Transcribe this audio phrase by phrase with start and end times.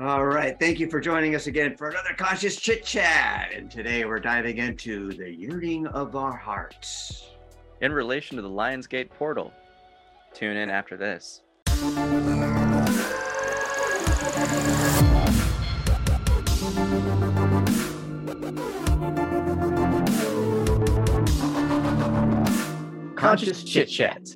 [0.00, 0.58] All right.
[0.58, 3.50] Thank you for joining us again for another conscious chit chat.
[3.54, 7.28] And today we're diving into the yearning of our hearts.
[7.82, 9.52] In relation to the Lionsgate portal.
[10.32, 11.42] Tune in after this.
[23.16, 24.34] Conscious Chit Chat.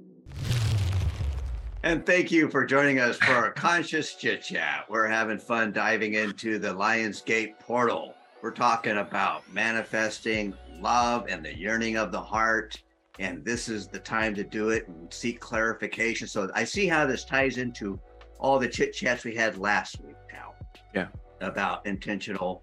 [1.85, 4.87] And thank you for joining us for our conscious chit chat.
[4.89, 8.15] We're having fun diving into the Lionsgate portal.
[8.41, 12.83] We're talking about manifesting love and the yearning of the heart.
[13.19, 16.27] And this is the time to do it and seek clarification.
[16.27, 18.01] So I see how this ties into
[18.39, 20.55] all the chit chats we had last week now.
[20.95, 21.09] Yeah.
[21.43, 22.63] About intentional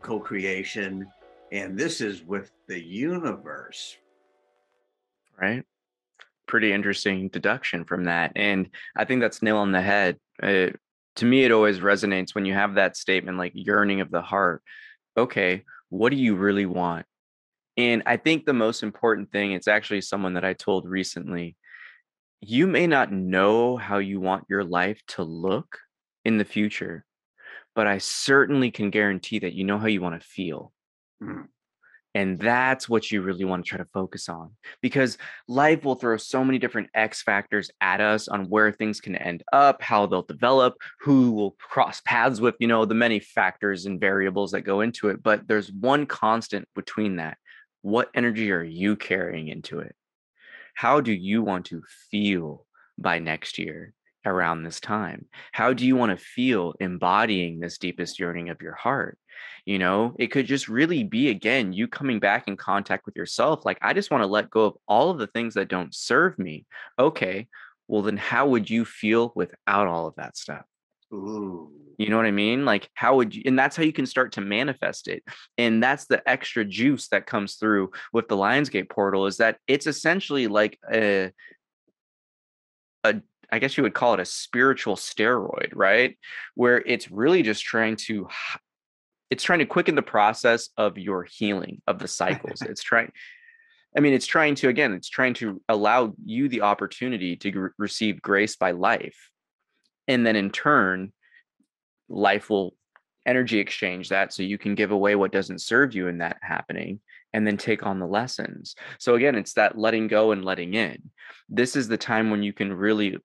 [0.00, 1.08] co creation.
[1.50, 3.96] And this is with the universe.
[5.40, 5.64] Right
[6.50, 8.32] pretty interesting deduction from that.
[8.34, 10.18] And I think that's nail on the head.
[10.42, 10.78] It,
[11.16, 14.62] to me, it always resonates when you have that statement like yearning of the heart.
[15.16, 17.06] Okay, what do you really want?
[17.76, 21.56] And I think the most important thing, it's actually someone that I told recently.
[22.40, 25.78] You may not know how you want your life to look
[26.24, 27.04] in the future,
[27.74, 30.72] but I certainly can guarantee that you know how you want to feel.
[31.22, 31.46] Mm.
[32.14, 34.50] And that's what you really want to try to focus on
[34.82, 35.16] because
[35.46, 39.44] life will throw so many different X factors at us on where things can end
[39.52, 44.00] up, how they'll develop, who will cross paths with, you know, the many factors and
[44.00, 45.22] variables that go into it.
[45.22, 47.38] But there's one constant between that.
[47.82, 49.94] What energy are you carrying into it?
[50.74, 52.66] How do you want to feel
[52.98, 53.94] by next year?
[54.24, 55.26] Around this time?
[55.52, 59.18] How do you want to feel embodying this deepest yearning of your heart?
[59.64, 63.64] You know, it could just really be again, you coming back in contact with yourself.
[63.64, 66.38] Like, I just want to let go of all of the things that don't serve
[66.38, 66.66] me.
[66.98, 67.48] Okay,
[67.88, 70.64] well, then how would you feel without all of that stuff?
[71.12, 71.70] Ooh.
[71.98, 72.64] You know what I mean?
[72.64, 75.22] Like, how would you, and that's how you can start to manifest it.
[75.58, 79.86] And that's the extra juice that comes through with the Lionsgate portal is that it's
[79.86, 81.30] essentially like a,
[83.04, 83.20] a
[83.52, 86.16] I guess you would call it a spiritual steroid, right?
[86.54, 88.28] Where it's really just trying to
[89.30, 92.62] it's trying to quicken the process of your healing of the cycles.
[92.62, 93.12] it's trying
[93.96, 97.74] I mean, it's trying to again, it's trying to allow you the opportunity to g-
[97.78, 99.30] receive grace by life.
[100.06, 101.12] And then in turn,
[102.08, 102.74] life will
[103.26, 107.00] energy exchange that so you can give away what doesn't serve you in that happening
[107.32, 108.74] and then take on the lessons.
[108.98, 111.10] So again, it's that letting go and letting in.
[111.48, 113.18] This is the time when you can really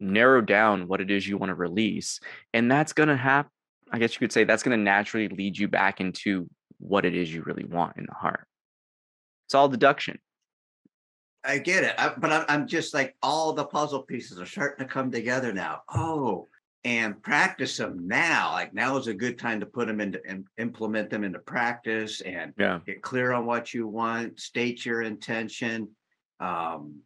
[0.00, 2.20] narrow down what it is you want to release.
[2.52, 3.50] And that's going to happen.
[3.92, 6.48] I guess you could say that's going to naturally lead you back into
[6.78, 8.46] what it is you really want in the heart.
[9.46, 10.18] It's all deduction.
[11.44, 11.94] I get it.
[11.96, 15.52] I, but I'm, I'm just like all the puzzle pieces are starting to come together
[15.52, 15.82] now.
[15.88, 16.48] Oh,
[16.84, 18.52] and practice them now.
[18.52, 22.20] Like now is a good time to put them into and implement them into practice
[22.20, 22.80] and yeah.
[22.86, 25.88] get clear on what you want, state your intention,
[26.40, 27.00] um,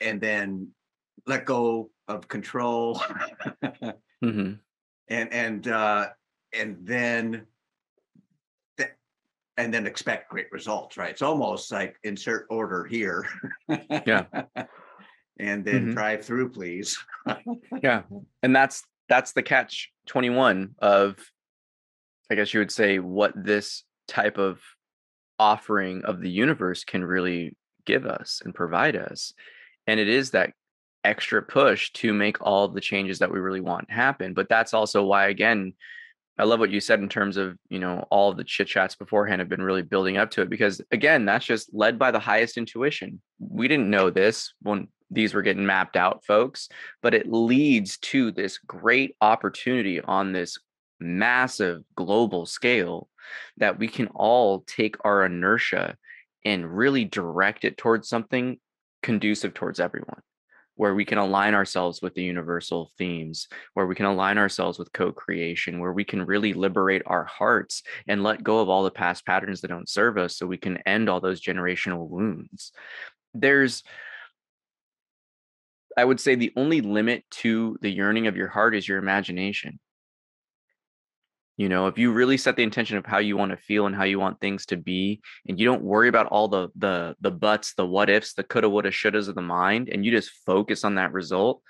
[0.00, 0.68] and then
[1.26, 3.00] let go of control.
[4.22, 4.52] Mm-hmm.
[5.08, 6.08] and and uh
[6.52, 7.46] and then
[8.76, 8.90] th-
[9.56, 11.08] and then expect great results right?
[11.08, 13.26] It's almost like insert order here.
[14.06, 14.26] Yeah.
[15.38, 15.92] And then mm-hmm.
[15.92, 16.98] drive through please.
[17.82, 18.02] Yeah.
[18.42, 21.16] And that's that's the catch 21 of
[22.30, 24.60] i guess you would say what this type of
[25.40, 27.56] offering of the universe can really
[27.86, 29.32] give us and provide us.
[29.86, 30.52] And it is that
[31.04, 34.34] extra push to make all the changes that we really want happen.
[34.34, 35.74] But that's also why, again,
[36.38, 39.40] I love what you said in terms of, you know, all the chit chats beforehand
[39.40, 42.56] have been really building up to it because, again, that's just led by the highest
[42.56, 43.20] intuition.
[43.38, 46.68] We didn't know this when these were getting mapped out, folks,
[47.02, 50.56] but it leads to this great opportunity on this
[50.98, 53.08] massive global scale
[53.56, 55.96] that we can all take our inertia
[56.44, 58.58] and really direct it towards something
[59.02, 60.20] conducive towards everyone
[60.80, 64.90] where we can align ourselves with the universal themes, where we can align ourselves with
[64.94, 68.90] co creation, where we can really liberate our hearts and let go of all the
[68.90, 72.72] past patterns that don't serve us so we can end all those generational wounds.
[73.34, 73.82] There's,
[75.98, 79.80] I would say, the only limit to the yearning of your heart is your imagination
[81.60, 83.94] you know if you really set the intention of how you want to feel and
[83.94, 87.30] how you want things to be and you don't worry about all the the the
[87.30, 90.84] buts the what ifs the coulda woulda shouldas of the mind and you just focus
[90.84, 91.62] on that result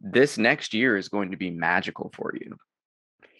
[0.00, 2.56] this next year is going to be magical for you.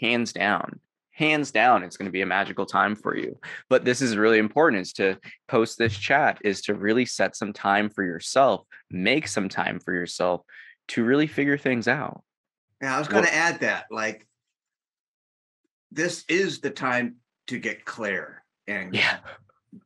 [0.00, 0.81] Hands down.
[1.12, 3.38] Hands down it's going to be a magical time for you.
[3.69, 7.52] But this is really important is to post this chat is to really set some
[7.52, 10.43] time for yourself make some time for yourself
[10.88, 12.23] to really figure things out.
[12.82, 14.26] Yeah i was going to add that like
[15.94, 19.20] this is the time to get clear and Yeah.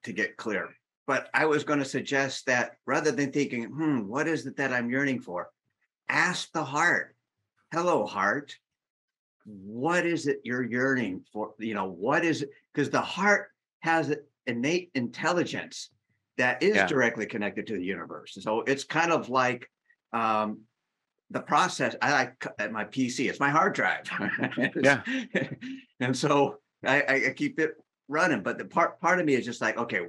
[0.05, 0.75] to get clear.
[1.07, 4.73] But I was going to suggest that rather than thinking, hmm, what is it that
[4.73, 5.51] I'm yearning for?
[6.09, 7.15] Ask the heart.
[7.73, 8.57] Hello, heart.
[9.45, 11.55] What is it you're yearning for?
[11.59, 12.51] You know, what is it?
[12.73, 13.51] Because the heart
[13.81, 15.91] has an innate intelligence
[16.37, 16.87] that is Yeah.
[16.87, 18.37] directly connected to the universe.
[18.41, 19.71] So it's kind of like
[20.13, 20.63] um,
[21.31, 21.95] the process.
[22.01, 24.05] I like at my PC, it's my hard drive.
[24.83, 25.03] Yeah.
[26.01, 27.73] and so I, I I keep it
[28.09, 28.43] running.
[28.43, 30.01] But the part part of me is just like, okay,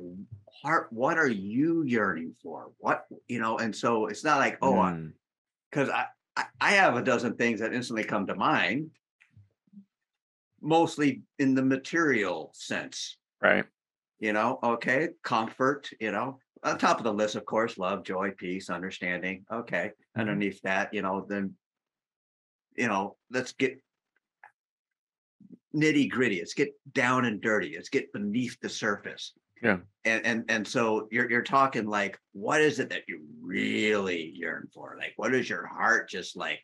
[0.63, 2.71] heart, what are you yearning for?
[2.77, 3.57] What you know?
[3.57, 5.13] And so it's not like, oh, Mm,
[5.69, 6.05] because I,
[6.37, 8.91] I I have a dozen things that instantly come to mind,
[10.61, 13.17] mostly in the material sense.
[13.41, 13.65] right.
[14.21, 15.89] You know, okay, comfort.
[15.99, 19.45] You know, on top of the list, of course, love, joy, peace, understanding.
[19.51, 20.21] Okay, Mhm.
[20.21, 21.55] underneath that, you know, then,
[22.75, 23.81] you know, let's get
[25.73, 26.39] nitty gritty.
[26.39, 27.75] Let's get down and dirty.
[27.75, 29.33] Let's get beneath the surface.
[29.61, 29.79] Yeah.
[30.05, 34.67] And and and so you're you're talking like, what is it that you really yearn
[34.73, 34.95] for?
[34.97, 36.59] Like, what is your heart just like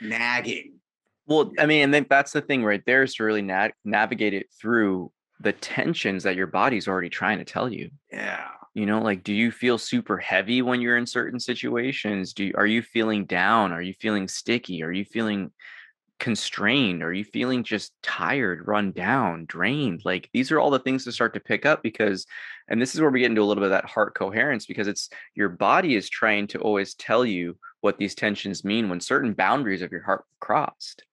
[0.00, 0.80] nagging?
[1.26, 4.34] Well, I mean, and then that's the thing right there is to really na- navigate
[4.34, 5.12] it through
[5.42, 7.90] the tensions that your body's already trying to tell you.
[8.10, 8.48] Yeah.
[8.74, 12.32] You know, like, do you feel super heavy when you're in certain situations?
[12.32, 13.72] Do you, are you feeling down?
[13.72, 14.82] Are you feeling sticky?
[14.82, 15.50] Are you feeling
[16.18, 17.02] constrained?
[17.02, 20.02] Are you feeling just tired, run down, drained?
[20.04, 22.24] Like, these are all the things to start to pick up because,
[22.68, 24.88] and this is where we get into a little bit of that heart coherence because
[24.88, 29.34] it's your body is trying to always tell you what these tensions mean when certain
[29.34, 31.04] boundaries of your heart crossed.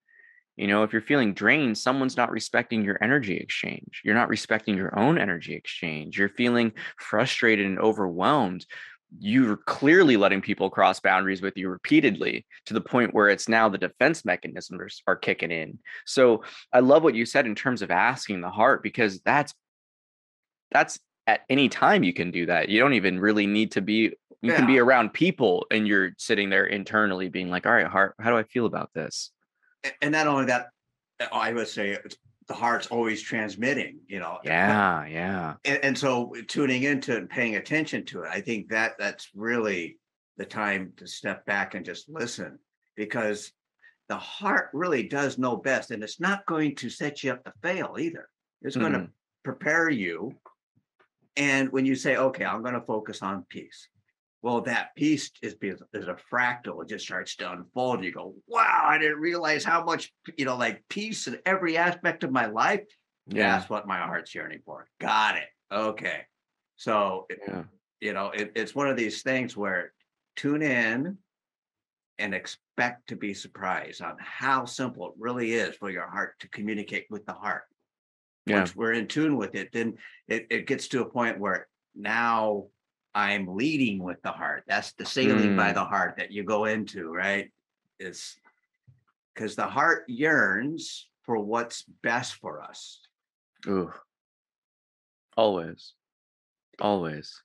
[0.59, 4.01] You know, if you're feeling drained, someone's not respecting your energy exchange.
[4.03, 6.19] You're not respecting your own energy exchange.
[6.19, 8.65] You're feeling frustrated and overwhelmed.
[9.17, 13.69] You're clearly letting people cross boundaries with you repeatedly to the point where it's now
[13.69, 15.79] the defense mechanisms are kicking in.
[16.05, 19.53] So I love what you said in terms of asking the heart because that's
[20.71, 22.67] that's at any time you can do that.
[22.67, 24.11] You don't even really need to be
[24.41, 28.15] you can be around people and you're sitting there internally being like, all right, heart,
[28.19, 29.31] how do I feel about this?
[30.01, 30.69] And not only that,
[31.19, 31.97] uh, I would say
[32.47, 34.39] the heart's always transmitting, you know.
[34.43, 35.53] Yeah, yeah.
[35.63, 39.29] and, and so tuning into it and paying attention to it i think that that's
[39.35, 39.97] really
[40.37, 42.57] the time to step back and just listen
[42.95, 43.51] because
[44.07, 47.53] the heart really does know best and it's not going to set you up to
[47.61, 48.27] fail either
[48.61, 49.07] it's going to
[49.43, 50.33] prepare you
[51.37, 53.89] and when you say okay i'm going to focus on peace
[54.41, 58.83] well that peace is is a fractal it just starts to unfold you go wow
[58.87, 62.85] i didn't realize how much you know like peace in every aspect of my life
[63.27, 63.57] Yeah.
[63.57, 64.87] that's what my heart's yearning for.
[64.99, 65.49] Got it.
[65.71, 66.21] Okay.
[66.77, 67.63] So, Yeah.
[68.01, 69.93] you know, it, it's one of these things where
[70.35, 71.17] tune in
[72.17, 76.49] and expect to be surprised on how simple it really is for your heart to
[76.49, 77.63] communicate with the heart.
[78.47, 78.59] Yeah.
[78.59, 79.97] Once we're in tune with it, then
[80.27, 82.65] it, it gets to a point where now
[83.19, 84.63] I'm leading with the heart.
[84.65, 85.73] That's the sailing by Mm.
[85.73, 87.51] the heart that you go into, right?
[87.99, 88.39] Is
[89.33, 93.01] because the heart yearns for what's best for us.
[93.67, 93.91] Ooh.
[95.35, 95.93] Always.
[96.79, 97.43] Always.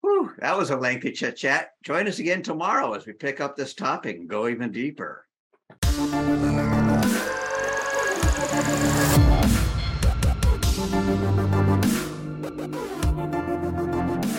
[0.00, 1.74] Whew, that was a lengthy chit chat.
[1.84, 5.26] Join us again tomorrow as we pick up this topic and go even deeper.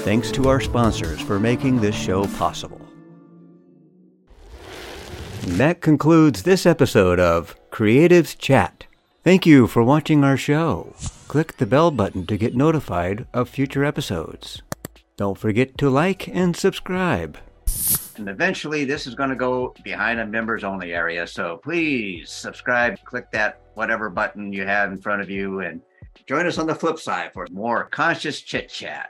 [0.07, 2.79] Thanks to our sponsors for making this show possible.
[5.41, 8.85] And that concludes this episode of Creatives Chat.
[9.25, 10.95] Thank you for watching our show.
[11.27, 14.61] Click the bell button to get notified of future episodes.
[15.17, 17.37] Don't forget to like and subscribe.
[18.15, 21.27] And eventually, this is going to go behind a members only area.
[21.27, 25.81] So please subscribe, click that whatever button you have in front of you, and
[26.27, 29.09] join us on the flip side for more conscious chit chat.